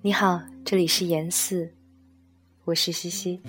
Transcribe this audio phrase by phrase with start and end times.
[0.00, 1.74] 你好，这里是严四，
[2.64, 3.40] 我是西西。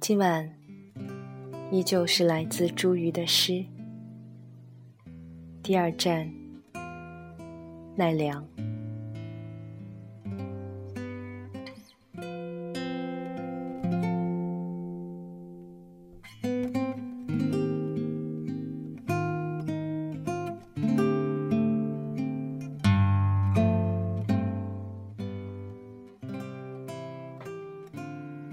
[0.00, 0.52] 今晚
[1.70, 3.64] 依旧是来自茱萸的诗。
[5.62, 6.28] 第二站，
[7.94, 8.44] 奈良。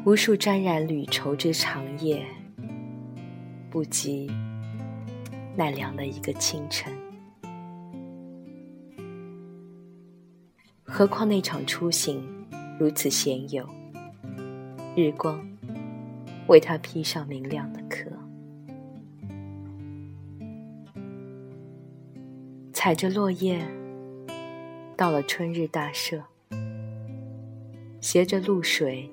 [0.06, 2.26] 无数沾染旅愁之长夜，
[3.70, 4.30] 不及
[5.56, 6.94] 奈良的一个清晨。
[10.84, 12.22] 何况那场出行
[12.78, 13.66] 如此鲜有，
[14.94, 15.42] 日光
[16.48, 18.12] 为他披上明亮的壳，
[22.74, 23.66] 踩着落叶
[24.98, 26.22] 到了春日大社，
[28.02, 29.10] 携着露水。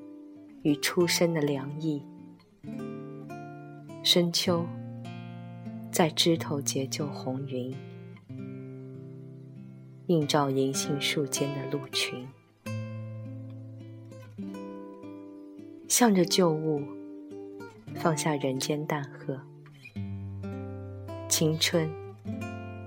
[0.62, 2.03] 与初生的凉意，
[4.03, 4.67] 深秋
[5.91, 7.75] 在枝头结就红云，
[10.06, 12.28] 映照银杏树间的鹿群，
[15.89, 16.83] 向着旧物
[17.95, 19.41] 放下人间淡褐，
[21.27, 21.91] 青春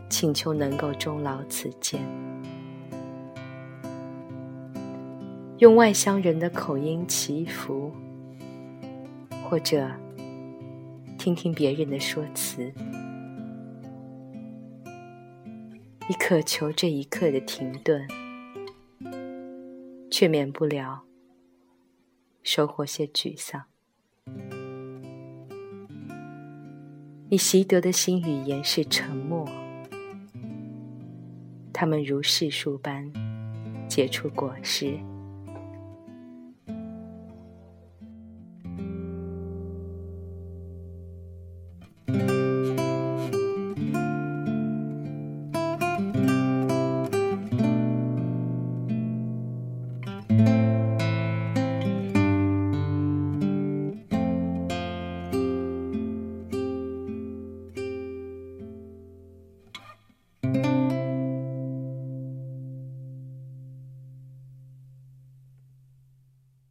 [0.10, 2.00] 请求能够终老此间。
[5.64, 7.89] 用外乡人的口音祈福，
[9.45, 9.89] 或者
[11.17, 12.69] 听听别人的说辞，
[16.09, 18.06] 你渴求这一刻的停顿，
[20.11, 21.03] 却免不了
[22.44, 23.63] 收获些沮丧。
[27.29, 29.47] 你习得的新语言是沉默，
[31.72, 33.09] 它们如柿树般
[33.88, 35.00] 结出果实。